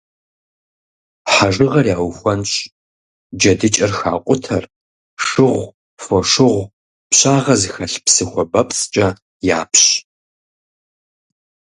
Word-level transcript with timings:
Хьэжыгъэр 1.33 1.85
яухуэнщӏ, 1.95 2.57
джэдыкӏэр 3.39 3.91
хакъутэр 3.99 4.63
шыгъу, 5.25 5.65
фошыгъу, 6.03 6.69
пщагъэ 7.09 7.55
зыхэлъ 7.61 7.95
псы 8.05 8.23
хуабэпцӏкӏэ 8.29 9.07
япщ. 9.59 9.83